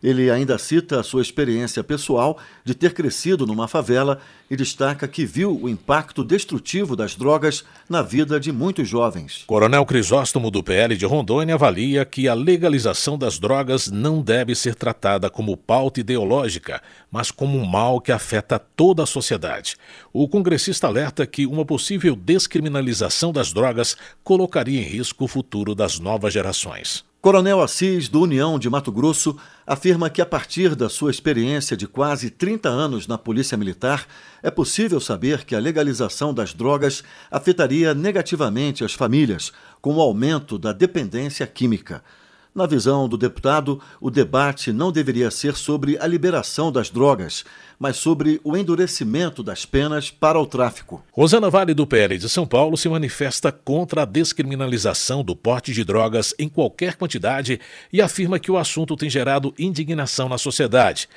ele 0.03 0.31
ainda 0.31 0.57
cita 0.57 0.99
a 0.99 1.03
sua 1.03 1.21
experiência 1.21 1.83
pessoal 1.83 2.37
de 2.63 2.73
ter 2.73 2.93
crescido 2.93 3.45
numa 3.45 3.67
favela 3.67 4.19
e 4.49 4.55
destaca 4.55 5.07
que 5.07 5.25
viu 5.25 5.57
o 5.61 5.69
impacto 5.69 6.23
destrutivo 6.23 6.95
das 6.95 7.15
drogas 7.15 7.63
na 7.89 8.01
vida 8.01 8.39
de 8.39 8.51
muitos 8.51 8.87
jovens. 8.87 9.43
Coronel 9.47 9.85
Crisóstomo, 9.85 10.51
do 10.51 10.61
PL 10.61 10.97
de 10.97 11.05
Rondônia, 11.05 11.55
avalia 11.55 12.03
que 12.03 12.27
a 12.27 12.33
legalização 12.33 13.17
das 13.17 13.39
drogas 13.39 13.89
não 13.89 14.21
deve 14.21 14.55
ser 14.55 14.75
tratada 14.75 15.29
como 15.29 15.55
pauta 15.55 15.99
ideológica, 15.99 16.81
mas 17.09 17.31
como 17.31 17.57
um 17.57 17.65
mal 17.65 18.01
que 18.01 18.11
afeta 18.11 18.59
toda 18.59 19.03
a 19.03 19.07
sociedade. 19.07 19.77
O 20.11 20.27
congressista 20.27 20.87
alerta 20.87 21.25
que 21.25 21.45
uma 21.45 21.63
possível 21.63 22.15
descriminalização 22.15 23.31
das 23.31 23.53
drogas 23.53 23.95
colocaria 24.23 24.79
em 24.79 24.83
risco 24.83 25.25
o 25.25 25.27
futuro 25.27 25.73
das 25.73 25.99
novas 25.99 26.33
gerações. 26.33 27.05
Coronel 27.21 27.61
Assis, 27.61 28.09
do 28.09 28.21
União 28.21 28.57
de 28.57 28.67
Mato 28.67 28.91
Grosso, 28.91 29.37
afirma 29.71 30.09
que, 30.09 30.21
a 30.21 30.25
partir 30.25 30.75
da 30.75 30.89
sua 30.89 31.11
experiência 31.11 31.77
de 31.77 31.87
quase 31.87 32.29
30 32.29 32.67
anos 32.67 33.07
na 33.07 33.17
Polícia 33.17 33.57
Militar, 33.57 34.05
é 34.43 34.51
possível 34.51 34.99
saber 34.99 35.45
que 35.45 35.55
a 35.55 35.59
legalização 35.59 36.33
das 36.33 36.53
drogas 36.53 37.05
afetaria 37.31 37.93
negativamente 37.93 38.83
as 38.83 38.93
famílias, 38.93 39.53
com 39.79 39.95
o 39.95 40.01
aumento 40.01 40.57
da 40.57 40.73
dependência 40.73 41.47
química. 41.47 42.03
Na 42.53 42.65
visão 42.65 43.07
do 43.07 43.17
deputado, 43.17 43.79
o 44.01 44.11
debate 44.11 44.73
não 44.73 44.91
deveria 44.91 45.31
ser 45.31 45.55
sobre 45.55 45.97
a 45.97 46.05
liberação 46.05 46.69
das 46.69 46.89
drogas, 46.89 47.45
mas 47.79 47.95
sobre 47.95 48.41
o 48.43 48.57
endurecimento 48.57 49.41
das 49.41 49.65
penas 49.65 50.11
para 50.11 50.37
o 50.37 50.45
tráfico. 50.45 51.01
Rosana 51.13 51.49
Vale, 51.49 51.73
do 51.73 51.87
PL 51.87 52.17
de 52.17 52.27
São 52.27 52.45
Paulo, 52.45 52.75
se 52.75 52.89
manifesta 52.89 53.53
contra 53.53 54.01
a 54.01 54.05
descriminalização 54.05 55.23
do 55.23 55.33
porte 55.33 55.71
de 55.71 55.85
drogas 55.85 56.33
em 56.37 56.49
qualquer 56.49 56.97
quantidade 56.97 57.57
e 57.91 58.01
afirma 58.01 58.37
que 58.37 58.51
o 58.51 58.57
assunto 58.57 58.97
tem 58.97 59.09
gerado 59.09 59.53
indignação 59.57 60.27
na 60.27 60.37
sociedade. 60.37 61.07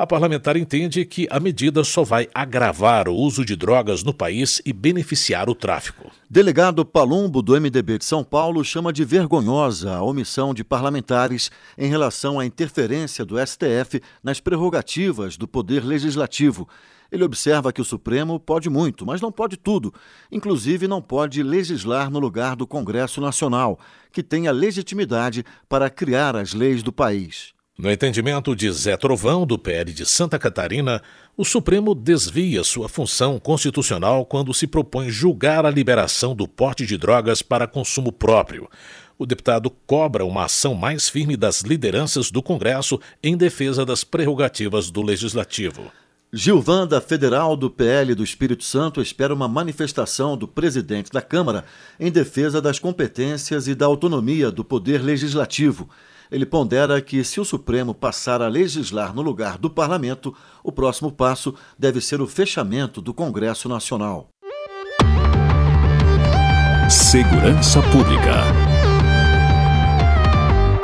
A 0.00 0.06
parlamentar 0.06 0.56
entende 0.56 1.04
que 1.04 1.28
a 1.30 1.38
medida 1.38 1.84
só 1.84 2.02
vai 2.02 2.26
agravar 2.32 3.06
o 3.06 3.14
uso 3.14 3.44
de 3.44 3.54
drogas 3.54 4.02
no 4.02 4.14
país 4.14 4.62
e 4.64 4.72
beneficiar 4.72 5.50
o 5.50 5.54
tráfico. 5.54 6.10
Delegado 6.30 6.86
Palumbo, 6.86 7.42
do 7.42 7.52
MDB 7.52 7.98
de 7.98 8.06
São 8.06 8.24
Paulo, 8.24 8.64
chama 8.64 8.94
de 8.94 9.04
vergonhosa 9.04 9.96
a 9.96 10.02
omissão 10.02 10.54
de 10.54 10.64
parlamentares 10.64 11.50
em 11.76 11.86
relação 11.90 12.40
à 12.40 12.46
interferência 12.46 13.26
do 13.26 13.36
STF 13.46 14.00
nas 14.24 14.40
prerrogativas 14.40 15.36
do 15.36 15.46
Poder 15.46 15.84
Legislativo. 15.84 16.66
Ele 17.12 17.22
observa 17.22 17.70
que 17.70 17.82
o 17.82 17.84
Supremo 17.84 18.40
pode 18.40 18.70
muito, 18.70 19.04
mas 19.04 19.20
não 19.20 19.30
pode 19.30 19.58
tudo. 19.58 19.92
Inclusive, 20.32 20.88
não 20.88 21.02
pode 21.02 21.42
legislar 21.42 22.10
no 22.10 22.18
lugar 22.18 22.56
do 22.56 22.66
Congresso 22.66 23.20
Nacional, 23.20 23.78
que 24.10 24.22
tem 24.22 24.48
a 24.48 24.50
legitimidade 24.50 25.44
para 25.68 25.90
criar 25.90 26.36
as 26.36 26.54
leis 26.54 26.82
do 26.82 26.90
país. 26.90 27.52
No 27.80 27.90
entendimento 27.90 28.54
de 28.54 28.70
Zé 28.70 28.94
Trovão, 28.94 29.46
do 29.46 29.58
PL 29.58 29.90
de 29.90 30.04
Santa 30.04 30.38
Catarina, 30.38 31.00
o 31.34 31.46
Supremo 31.46 31.94
desvia 31.94 32.62
sua 32.62 32.90
função 32.90 33.38
constitucional 33.38 34.26
quando 34.26 34.52
se 34.52 34.66
propõe 34.66 35.08
julgar 35.08 35.64
a 35.64 35.70
liberação 35.70 36.36
do 36.36 36.46
porte 36.46 36.84
de 36.84 36.98
drogas 36.98 37.40
para 37.40 37.66
consumo 37.66 38.12
próprio. 38.12 38.68
O 39.18 39.24
deputado 39.24 39.70
cobra 39.86 40.26
uma 40.26 40.44
ação 40.44 40.74
mais 40.74 41.08
firme 41.08 41.38
das 41.38 41.62
lideranças 41.62 42.30
do 42.30 42.42
Congresso 42.42 43.00
em 43.22 43.34
defesa 43.34 43.82
das 43.82 44.04
prerrogativas 44.04 44.90
do 44.90 45.00
Legislativo. 45.00 45.90
Gilvanda 46.30 47.00
Federal 47.00 47.56
do 47.56 47.70
PL 47.70 48.14
do 48.14 48.22
Espírito 48.22 48.62
Santo 48.62 49.00
espera 49.00 49.32
uma 49.32 49.48
manifestação 49.48 50.36
do 50.36 50.46
presidente 50.46 51.10
da 51.10 51.22
Câmara 51.22 51.64
em 51.98 52.12
defesa 52.12 52.60
das 52.60 52.78
competências 52.78 53.66
e 53.66 53.74
da 53.74 53.86
autonomia 53.86 54.50
do 54.50 54.62
Poder 54.62 55.02
Legislativo 55.02 55.88
ele 56.30 56.46
pondera 56.46 57.00
que, 57.00 57.24
se 57.24 57.40
o 57.40 57.44
Supremo 57.44 57.94
passar 57.94 58.40
a 58.40 58.48
legislar 58.48 59.14
no 59.14 59.22
lugar 59.22 59.58
do 59.58 59.68
Parlamento, 59.68 60.34
o 60.62 60.70
próximo 60.70 61.10
passo 61.10 61.54
deve 61.78 62.00
ser 62.00 62.20
o 62.20 62.26
fechamento 62.26 63.00
do 63.00 63.12
Congresso 63.12 63.68
Nacional. 63.68 64.28
Segurança 66.88 67.80
Pública. 67.82 68.69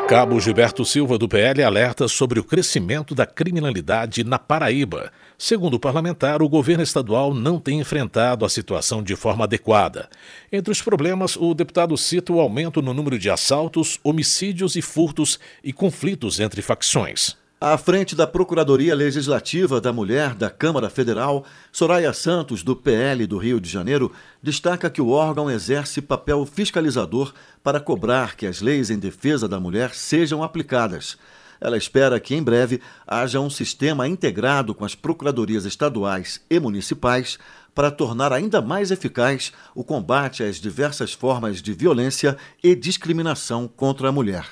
Cabo 0.08 0.38
Gilberto 0.38 0.84
Silva, 0.84 1.18
do 1.18 1.28
PL, 1.28 1.64
alerta 1.64 2.06
sobre 2.06 2.38
o 2.38 2.44
crescimento 2.44 3.12
da 3.12 3.26
criminalidade 3.26 4.22
na 4.22 4.38
Paraíba. 4.38 5.10
Segundo 5.36 5.75
o 5.75 5.80
parlamentar, 5.80 6.40
o 6.42 6.48
governo 6.48 6.84
estadual 6.84 7.34
não 7.34 7.58
tem 7.58 7.80
enfrentado 7.80 8.44
a 8.44 8.48
situação 8.48 9.02
de 9.02 9.16
forma 9.16 9.42
adequada. 9.42 10.08
Entre 10.52 10.70
os 10.70 10.80
problemas, 10.80 11.34
o 11.34 11.52
deputado 11.54 11.96
cita 11.96 12.32
o 12.32 12.38
aumento 12.38 12.80
no 12.80 12.94
número 12.94 13.18
de 13.18 13.28
assaltos, 13.28 13.98
homicídios 14.04 14.76
e 14.76 14.80
furtos 14.80 15.40
e 15.62 15.72
conflitos 15.72 16.38
entre 16.38 16.62
facções. 16.62 17.36
À 17.58 17.78
frente 17.78 18.14
da 18.14 18.26
Procuradoria 18.26 18.94
Legislativa 18.94 19.80
da 19.80 19.90
Mulher 19.90 20.34
da 20.34 20.50
Câmara 20.50 20.90
Federal, 20.90 21.42
Soraya 21.72 22.12
Santos, 22.12 22.62
do 22.62 22.76
PL 22.76 23.26
do 23.26 23.38
Rio 23.38 23.58
de 23.58 23.70
Janeiro, 23.70 24.12
destaca 24.42 24.90
que 24.90 25.00
o 25.00 25.08
órgão 25.08 25.50
exerce 25.50 26.02
papel 26.02 26.44
fiscalizador 26.44 27.32
para 27.62 27.80
cobrar 27.80 28.36
que 28.36 28.46
as 28.46 28.60
leis 28.60 28.90
em 28.90 28.98
defesa 28.98 29.48
da 29.48 29.58
mulher 29.58 29.94
sejam 29.94 30.42
aplicadas. 30.42 31.16
Ela 31.58 31.78
espera 31.78 32.20
que 32.20 32.34
em 32.34 32.42
breve 32.42 32.78
haja 33.06 33.40
um 33.40 33.48
sistema 33.48 34.06
integrado 34.06 34.75
com 34.75 34.84
as 34.84 34.94
procuradorias 34.94 35.64
estaduais 35.64 36.42
e 36.50 36.60
municipais 36.60 37.38
para 37.75 37.90
tornar 37.90 38.34
ainda 38.34 38.60
mais 38.60 38.90
eficaz 38.90 39.50
o 39.75 39.82
combate 39.82 40.42
às 40.42 40.56
diversas 40.56 41.14
formas 41.14 41.62
de 41.62 41.72
violência 41.72 42.36
e 42.62 42.75
discriminação 42.75 43.66
contra 43.66 44.10
a 44.10 44.12
mulher. 44.12 44.44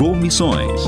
Comissões. 0.00 0.80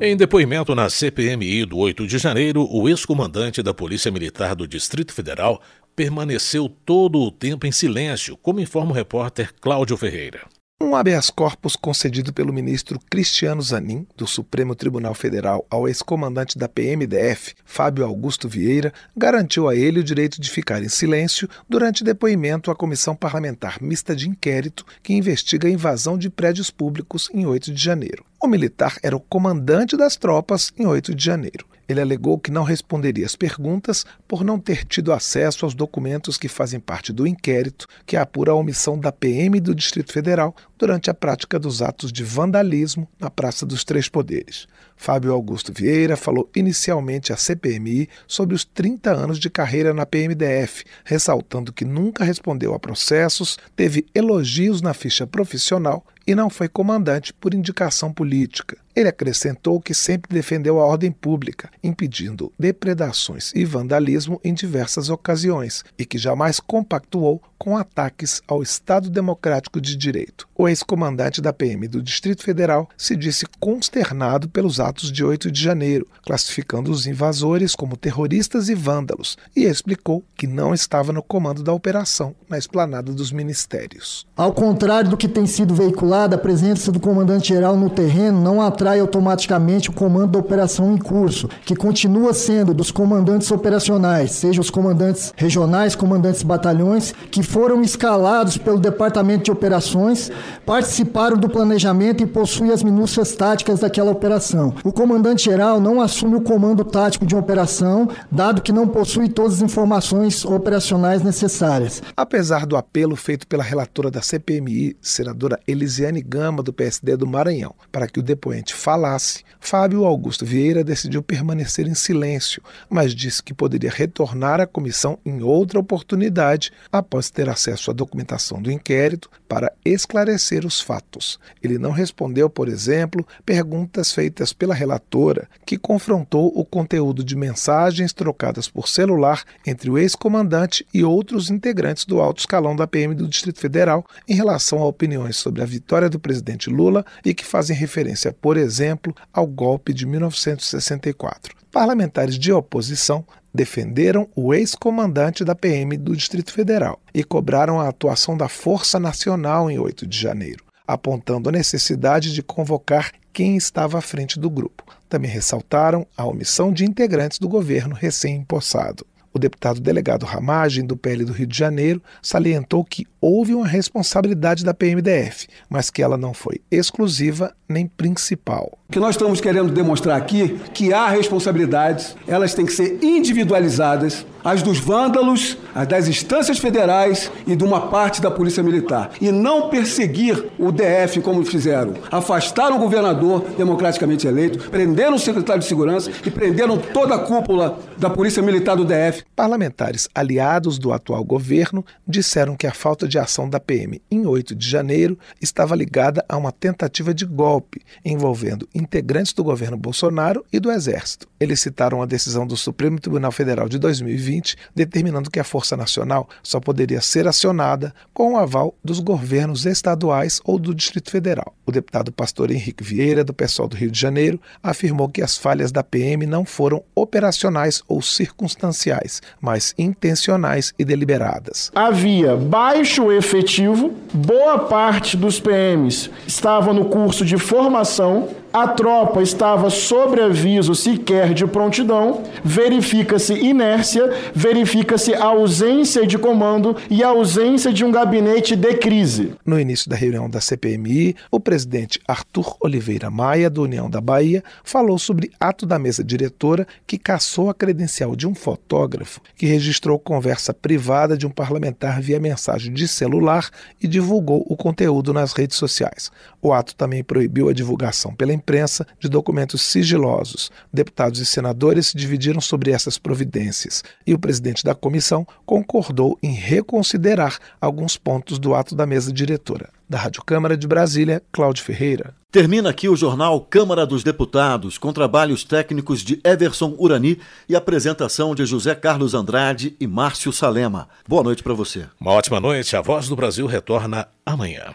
Em 0.00 0.16
depoimento 0.16 0.74
na 0.74 0.88
CPMI 0.88 1.66
do 1.66 1.76
8 1.76 2.06
de 2.06 2.16
janeiro, 2.16 2.66
o 2.66 2.88
ex-comandante 2.88 3.62
da 3.62 3.74
Polícia 3.74 4.10
Militar 4.10 4.56
do 4.56 4.66
Distrito 4.66 5.12
Federal 5.12 5.60
permaneceu 5.94 6.66
todo 6.86 7.18
o 7.18 7.30
tempo 7.30 7.66
em 7.66 7.70
silêncio, 7.70 8.38
como 8.38 8.58
informa 8.58 8.92
o 8.92 8.94
repórter 8.94 9.52
Cláudio 9.60 9.98
Ferreira. 9.98 10.46
Um 10.80 10.94
habeas 10.94 11.28
corpus 11.28 11.74
concedido 11.74 12.32
pelo 12.32 12.52
ministro 12.52 13.00
Cristiano 13.10 13.60
Zanin, 13.60 14.06
do 14.16 14.28
Supremo 14.28 14.76
Tribunal 14.76 15.12
Federal, 15.12 15.66
ao 15.68 15.88
ex-comandante 15.88 16.56
da 16.56 16.68
PMDF, 16.68 17.56
Fábio 17.64 18.04
Augusto 18.04 18.48
Vieira, 18.48 18.92
garantiu 19.16 19.68
a 19.68 19.74
ele 19.74 19.98
o 19.98 20.04
direito 20.04 20.40
de 20.40 20.48
ficar 20.48 20.80
em 20.80 20.88
silêncio 20.88 21.48
durante 21.68 22.04
depoimento 22.04 22.70
à 22.70 22.76
Comissão 22.76 23.16
Parlamentar 23.16 23.82
Mista 23.82 24.14
de 24.14 24.28
Inquérito 24.28 24.86
que 25.02 25.12
investiga 25.12 25.66
a 25.66 25.70
invasão 25.70 26.16
de 26.16 26.30
prédios 26.30 26.70
públicos 26.70 27.28
em 27.34 27.44
8 27.44 27.74
de 27.74 27.82
janeiro. 27.82 28.24
O 28.40 28.46
militar 28.46 28.98
era 29.02 29.16
o 29.16 29.20
comandante 29.20 29.96
das 29.96 30.14
tropas 30.14 30.72
em 30.78 30.86
8 30.86 31.12
de 31.12 31.24
janeiro. 31.24 31.66
Ele 31.88 32.00
alegou 32.00 32.38
que 32.38 32.50
não 32.50 32.64
responderia 32.64 33.24
às 33.24 33.34
perguntas 33.34 34.04
por 34.26 34.44
não 34.44 34.58
ter 34.58 34.84
tido 34.84 35.12
acesso 35.12 35.64
aos 35.64 35.74
documentos 35.74 36.36
que 36.36 36.46
fazem 36.46 36.78
parte 36.78 37.12
do 37.12 37.26
inquérito 37.26 37.86
que 38.04 38.16
apura 38.16 38.52
a 38.52 38.54
omissão 38.54 38.98
da 38.98 39.10
PM 39.10 39.58
do 39.58 39.74
Distrito 39.74 40.12
Federal 40.12 40.54
durante 40.76 41.08
a 41.08 41.14
prática 41.14 41.58
dos 41.58 41.80
atos 41.80 42.12
de 42.12 42.22
vandalismo 42.22 43.08
na 43.18 43.30
Praça 43.30 43.64
dos 43.64 43.84
Três 43.84 44.08
Poderes. 44.08 44.68
Fábio 44.98 45.32
Augusto 45.32 45.72
Vieira 45.72 46.16
falou 46.16 46.50
inicialmente 46.54 47.32
à 47.32 47.36
CPMI 47.36 48.08
sobre 48.26 48.54
os 48.54 48.64
30 48.64 49.10
anos 49.10 49.38
de 49.38 49.48
carreira 49.48 49.94
na 49.94 50.04
PMDF, 50.04 50.84
ressaltando 51.04 51.72
que 51.72 51.84
nunca 51.84 52.24
respondeu 52.24 52.74
a 52.74 52.78
processos, 52.78 53.56
teve 53.74 54.04
elogios 54.14 54.82
na 54.82 54.92
ficha 54.92 55.26
profissional 55.26 56.04
e 56.28 56.34
não 56.34 56.50
foi 56.50 56.68
comandante 56.68 57.32
por 57.32 57.54
indicação 57.54 58.12
política. 58.12 58.76
Ele 58.94 59.08
acrescentou 59.08 59.80
que 59.80 59.94
sempre 59.94 60.34
defendeu 60.34 60.78
a 60.78 60.84
ordem 60.84 61.10
pública, 61.10 61.70
impedindo 61.82 62.52
depredações 62.58 63.50
e 63.54 63.64
vandalismo 63.64 64.38
em 64.44 64.52
diversas 64.52 65.08
ocasiões, 65.08 65.84
e 65.96 66.04
que 66.04 66.18
jamais 66.18 66.60
compactuou 66.60 67.40
com 67.56 67.78
ataques 67.78 68.42
ao 68.46 68.62
Estado 68.62 69.08
Democrático 69.08 69.80
de 69.80 69.96
Direito. 69.96 70.46
O 70.54 70.68
ex-comandante 70.68 71.40
da 71.40 71.52
PM 71.52 71.88
do 71.88 72.02
Distrito 72.02 72.42
Federal 72.42 72.88
se 72.96 73.16
disse 73.16 73.46
consternado 73.58 74.50
pelos 74.50 74.80
atos 74.88 75.12
de 75.12 75.24
8 75.24 75.50
de 75.50 75.62
janeiro, 75.62 76.06
classificando 76.24 76.90
os 76.90 77.06
invasores 77.06 77.74
como 77.74 77.96
terroristas 77.96 78.68
e 78.68 78.74
vândalos, 78.74 79.36
e 79.54 79.64
explicou 79.64 80.24
que 80.36 80.46
não 80.46 80.74
estava 80.74 81.12
no 81.12 81.22
comando 81.22 81.62
da 81.62 81.72
operação 81.72 82.34
na 82.48 82.58
esplanada 82.58 83.12
dos 83.12 83.30
ministérios. 83.30 84.26
Ao 84.36 84.52
contrário 84.52 85.10
do 85.10 85.16
que 85.16 85.28
tem 85.28 85.46
sido 85.46 85.74
veiculado, 85.74 86.34
a 86.34 86.38
presença 86.38 86.90
do 86.90 87.00
comandante-geral 87.00 87.76
no 87.76 87.90
terreno 87.90 88.40
não 88.40 88.62
atrai 88.62 89.00
automaticamente 89.00 89.90
o 89.90 89.92
comando 89.92 90.32
da 90.32 90.38
operação 90.38 90.94
em 90.94 90.98
curso, 90.98 91.48
que 91.64 91.76
continua 91.76 92.32
sendo 92.32 92.72
dos 92.72 92.90
comandantes 92.90 93.50
operacionais, 93.50 94.32
seja 94.32 94.60
os 94.60 94.70
comandantes 94.70 95.32
regionais, 95.36 95.94
comandantes 95.94 96.42
batalhões, 96.42 97.14
que 97.30 97.42
foram 97.42 97.82
escalados 97.82 98.56
pelo 98.56 98.78
Departamento 98.78 99.44
de 99.44 99.50
Operações, 99.50 100.30
participaram 100.64 101.36
do 101.36 101.48
planejamento 101.48 102.22
e 102.22 102.26
possuem 102.26 102.70
as 102.70 102.82
minúcias 102.82 103.34
táticas 103.34 103.80
daquela 103.80 104.10
operação. 104.10 104.74
O 104.84 104.92
comandante-geral 104.92 105.80
não 105.80 106.00
assume 106.00 106.36
o 106.36 106.40
comando 106.40 106.84
tático 106.84 107.26
de 107.26 107.34
uma 107.34 107.40
operação, 107.40 108.08
dado 108.30 108.62
que 108.62 108.72
não 108.72 108.86
possui 108.86 109.28
todas 109.28 109.54
as 109.54 109.62
informações 109.62 110.44
operacionais 110.44 111.22
necessárias. 111.22 112.02
Apesar 112.16 112.66
do 112.66 112.76
apelo 112.76 113.16
feito 113.16 113.46
pela 113.46 113.62
relatora 113.62 114.10
da 114.10 114.22
CPMI, 114.22 114.96
senadora 115.00 115.58
Elisiane 115.66 116.22
Gama, 116.22 116.62
do 116.62 116.72
PSD 116.72 117.16
do 117.16 117.26
Maranhão, 117.26 117.74
para 117.90 118.06
que 118.06 118.20
o 118.20 118.22
depoente 118.22 118.74
falasse, 118.74 119.44
Fábio 119.60 120.04
Augusto 120.04 120.44
Vieira 120.44 120.84
decidiu 120.84 121.22
permanecer 121.22 121.86
em 121.86 121.94
silêncio, 121.94 122.62
mas 122.88 123.14
disse 123.14 123.42
que 123.42 123.52
poderia 123.52 123.90
retornar 123.90 124.60
à 124.60 124.66
comissão 124.66 125.18
em 125.24 125.42
outra 125.42 125.78
oportunidade 125.78 126.72
após 126.92 127.30
ter 127.30 127.48
acesso 127.48 127.90
à 127.90 127.94
documentação 127.94 128.62
do 128.62 128.70
inquérito 128.70 129.28
para 129.48 129.72
esclarecer 129.84 130.64
os 130.64 130.80
fatos. 130.80 131.38
Ele 131.62 131.78
não 131.78 131.90
respondeu, 131.90 132.48
por 132.48 132.68
exemplo, 132.68 133.26
perguntas 133.44 134.12
feitas 134.12 134.52
pela 134.52 134.67
relatora, 134.74 135.48
que 135.64 135.78
confrontou 135.78 136.52
o 136.54 136.64
conteúdo 136.64 137.24
de 137.24 137.36
mensagens 137.36 138.12
trocadas 138.12 138.68
por 138.68 138.88
celular 138.88 139.44
entre 139.66 139.90
o 139.90 139.98
ex-comandante 139.98 140.86
e 140.92 141.04
outros 141.04 141.50
integrantes 141.50 142.04
do 142.04 142.20
alto 142.20 142.40
escalão 142.40 142.74
da 142.74 142.86
PM 142.86 143.14
do 143.14 143.28
Distrito 143.28 143.60
Federal 143.60 144.04
em 144.28 144.34
relação 144.34 144.80
a 144.80 144.86
opiniões 144.86 145.36
sobre 145.36 145.62
a 145.62 145.66
vitória 145.66 146.08
do 146.08 146.18
presidente 146.18 146.70
Lula 146.70 147.04
e 147.24 147.34
que 147.34 147.44
fazem 147.44 147.76
referência, 147.76 148.32
por 148.32 148.56
exemplo, 148.56 149.14
ao 149.32 149.46
golpe 149.46 149.92
de 149.92 150.06
1964. 150.06 151.56
Parlamentares 151.70 152.38
de 152.38 152.52
oposição 152.52 153.24
defenderam 153.52 154.28
o 154.34 154.54
ex-comandante 154.54 155.44
da 155.44 155.54
PM 155.54 155.96
do 155.96 156.16
Distrito 156.16 156.52
Federal 156.52 157.00
e 157.12 157.24
cobraram 157.24 157.80
a 157.80 157.88
atuação 157.88 158.36
da 158.36 158.48
Força 158.48 158.98
Nacional 158.98 159.70
em 159.70 159.78
8 159.78 160.06
de 160.06 160.18
janeiro, 160.18 160.64
apontando 160.86 161.48
a 161.48 161.52
necessidade 161.52 162.32
de 162.32 162.42
convocar 162.42 163.12
quem 163.38 163.56
estava 163.56 163.98
à 163.98 164.00
frente 164.00 164.36
do 164.36 164.50
grupo. 164.50 164.84
Também 165.08 165.30
ressaltaram 165.30 166.04
a 166.16 166.26
omissão 166.26 166.72
de 166.72 166.84
integrantes 166.84 167.38
do 167.38 167.48
governo 167.48 167.94
recém-impossado. 167.94 169.06
O 169.32 169.38
deputado 169.38 169.78
delegado 169.78 170.26
Ramagem, 170.26 170.84
do 170.84 170.96
PL 170.96 171.24
do 171.24 171.32
Rio 171.32 171.46
de 171.46 171.56
Janeiro, 171.56 172.02
salientou 172.20 172.84
que 172.84 173.06
houve 173.20 173.54
uma 173.54 173.64
responsabilidade 173.64 174.64
da 174.64 174.74
PMDF, 174.74 175.46
mas 175.70 175.88
que 175.88 176.02
ela 176.02 176.16
não 176.16 176.34
foi 176.34 176.60
exclusiva 176.68 177.54
nem 177.68 177.86
principal. 177.86 178.76
O 178.88 178.90
que 178.90 178.98
nós 178.98 179.16
estamos 179.16 179.38
querendo 179.38 179.70
demonstrar 179.70 180.16
aqui 180.16 180.58
que 180.72 180.94
há 180.94 181.08
responsabilidades, 181.08 182.16
elas 182.26 182.54
têm 182.54 182.64
que 182.64 182.72
ser 182.72 182.98
individualizadas, 183.04 184.24
as 184.42 184.62
dos 184.62 184.78
vândalos, 184.78 185.58
as 185.74 185.86
das 185.86 186.08
instâncias 186.08 186.58
federais 186.58 187.30
e 187.46 187.54
de 187.54 187.62
uma 187.62 187.88
parte 187.88 188.22
da 188.22 188.30
Polícia 188.30 188.62
Militar. 188.62 189.10
E 189.20 189.30
não 189.30 189.68
perseguir 189.68 190.42
o 190.58 190.72
DF 190.72 191.20
como 191.20 191.44
fizeram. 191.44 191.92
Afastaram 192.10 192.76
o 192.76 192.78
governador 192.78 193.44
democraticamente 193.58 194.26
eleito, 194.26 194.70
prenderam 194.70 195.16
o 195.16 195.18
secretário 195.18 195.60
de 195.60 195.68
Segurança 195.68 196.10
e 196.24 196.30
prenderam 196.30 196.78
toda 196.78 197.14
a 197.14 197.18
cúpula 197.18 197.78
da 197.98 198.08
Polícia 198.08 198.42
Militar 198.42 198.74
do 198.74 198.86
DF. 198.86 199.22
Parlamentares 199.36 200.08
aliados 200.14 200.78
do 200.78 200.94
atual 200.94 201.22
governo 201.22 201.84
disseram 202.06 202.56
que 202.56 202.66
a 202.66 202.72
falta 202.72 203.06
de 203.06 203.18
ação 203.18 203.50
da 203.50 203.60
PM 203.60 204.00
em 204.10 204.26
8 204.26 204.54
de 204.54 204.66
janeiro 204.66 205.18
estava 205.42 205.76
ligada 205.76 206.24
a 206.26 206.38
uma 206.38 206.52
tentativa 206.52 207.12
de 207.12 207.26
golpe 207.26 207.82
envolvendo 208.02 208.66
integrantes 208.78 209.32
do 209.32 209.42
governo 209.42 209.76
Bolsonaro 209.76 210.44
e 210.52 210.60
do 210.60 210.70
Exército. 210.70 211.26
Eles 211.40 211.60
citaram 211.60 212.00
a 212.00 212.06
decisão 212.06 212.46
do 212.46 212.56
Supremo 212.56 212.98
Tribunal 213.00 213.32
Federal 213.32 213.68
de 213.68 213.78
2020, 213.78 214.56
determinando 214.74 215.30
que 215.30 215.40
a 215.40 215.44
Força 215.44 215.76
Nacional 215.76 216.28
só 216.42 216.60
poderia 216.60 217.00
ser 217.00 217.26
acionada 217.26 217.92
com 218.14 218.34
o 218.34 218.36
aval 218.36 218.74
dos 218.82 219.00
governos 219.00 219.66
estaduais 219.66 220.40
ou 220.44 220.58
do 220.58 220.74
Distrito 220.74 221.10
Federal. 221.10 221.54
O 221.66 221.72
deputado 221.72 222.12
pastor 222.12 222.50
Henrique 222.50 222.84
Vieira, 222.84 223.24
do 223.24 223.34
pessoal 223.34 223.68
do 223.68 223.76
Rio 223.76 223.90
de 223.90 224.00
Janeiro, 224.00 224.40
afirmou 224.62 225.08
que 225.08 225.22
as 225.22 225.36
falhas 225.36 225.72
da 225.72 225.82
PM 225.82 226.26
não 226.26 226.44
foram 226.44 226.82
operacionais 226.94 227.82
ou 227.88 228.00
circunstanciais, 228.00 229.20
mas 229.40 229.74
intencionais 229.76 230.72
e 230.78 230.84
deliberadas. 230.84 231.70
Havia 231.74 232.36
baixo 232.36 233.10
efetivo, 233.12 233.92
boa 234.12 234.60
parte 234.60 235.16
dos 235.16 235.40
PMs 235.40 236.10
estavam 236.26 236.72
no 236.72 236.86
curso 236.86 237.24
de 237.24 237.36
formação 237.36 238.28
a 238.62 238.66
tropa 238.66 239.22
estava 239.22 239.70
sob 239.70 240.20
aviso 240.20 240.74
sequer 240.74 241.32
de 241.32 241.46
prontidão, 241.46 242.24
verifica-se 242.42 243.32
inércia, 243.32 244.12
verifica-se 244.34 245.14
ausência 245.14 246.04
de 246.04 246.18
comando 246.18 246.76
e 246.90 247.04
ausência 247.04 247.72
de 247.72 247.84
um 247.84 247.92
gabinete 247.92 248.56
de 248.56 248.74
crise. 248.74 249.34
No 249.46 249.60
início 249.60 249.88
da 249.88 249.94
reunião 249.94 250.28
da 250.28 250.40
CPMI, 250.40 251.14
o 251.30 251.38
presidente 251.38 252.00
Arthur 252.08 252.56
Oliveira 252.60 253.10
Maia, 253.10 253.48
do 253.48 253.62
União 253.62 253.88
da 253.88 254.00
Bahia, 254.00 254.42
falou 254.64 254.98
sobre 254.98 255.30
ato 255.38 255.64
da 255.64 255.78
mesa 255.78 256.02
diretora 256.02 256.66
que 256.84 256.98
caçou 256.98 257.50
a 257.50 257.54
credencial 257.54 258.16
de 258.16 258.26
um 258.26 258.34
fotógrafo 258.34 259.20
que 259.36 259.46
registrou 259.46 260.00
conversa 260.00 260.52
privada 260.52 261.16
de 261.16 261.26
um 261.26 261.30
parlamentar 261.30 262.00
via 262.00 262.18
mensagem 262.18 262.72
de 262.72 262.88
celular 262.88 263.50
e 263.80 263.86
divulgou 263.86 264.44
o 264.48 264.56
conteúdo 264.56 265.12
nas 265.12 265.32
redes 265.32 265.56
sociais. 265.56 266.10
O 266.42 266.52
ato 266.52 266.74
também 266.74 267.04
proibiu 267.04 267.48
a 267.48 267.52
divulgação 267.52 268.14
pela 268.14 268.32
imprensa 268.48 268.86
de 268.98 269.10
documentos 269.10 269.60
sigilosos. 269.60 270.50
Deputados 270.72 271.20
e 271.20 271.26
senadores 271.26 271.88
se 271.88 271.96
dividiram 271.96 272.40
sobre 272.40 272.70
essas 272.70 272.96
providências 272.96 273.84
e 274.06 274.14
o 274.14 274.18
presidente 274.18 274.64
da 274.64 274.74
comissão 274.74 275.26
concordou 275.44 276.18
em 276.22 276.32
reconsiderar 276.32 277.38
alguns 277.60 277.98
pontos 277.98 278.38
do 278.38 278.54
ato 278.54 278.74
da 278.74 278.86
mesa 278.86 279.12
diretora. 279.12 279.68
Da 279.86 279.98
Rádio 279.98 280.22
Câmara 280.24 280.56
de 280.56 280.66
Brasília, 280.66 281.22
Cláudio 281.30 281.62
Ferreira. 281.62 282.14
Termina 282.30 282.70
aqui 282.70 282.88
o 282.88 282.96
jornal 282.96 283.40
Câmara 283.40 283.86
dos 283.86 284.02
Deputados, 284.04 284.76
com 284.76 284.92
trabalhos 284.92 285.44
técnicos 285.44 286.02
de 286.02 286.20
Everson 286.22 286.74
Urani 286.78 287.18
e 287.48 287.56
apresentação 287.56 288.34
de 288.34 288.44
José 288.44 288.74
Carlos 288.74 289.14
Andrade 289.14 289.74
e 289.80 289.86
Márcio 289.86 290.30
Salema. 290.30 290.88
Boa 291.06 291.22
noite 291.22 291.42
para 291.42 291.54
você. 291.54 291.86
Uma 291.98 292.12
ótima 292.12 292.38
noite. 292.38 292.76
A 292.76 292.82
Voz 292.82 293.08
do 293.08 293.16
Brasil 293.16 293.46
retorna 293.46 294.08
amanhã. 294.26 294.74